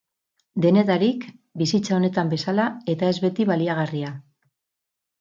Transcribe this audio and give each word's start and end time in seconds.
Denetarik, 0.63 1.27
bizitza 1.63 1.95
honetan 1.99 2.33
bezala, 2.33 2.67
eta 2.97 3.15
ez 3.15 3.21
beti 3.29 3.49
baliagarria. 3.55 4.15